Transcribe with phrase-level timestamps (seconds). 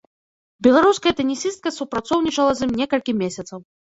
[0.67, 3.59] Беларуская тэнісістка супрацоўнічала з ім некалькі месяцаў.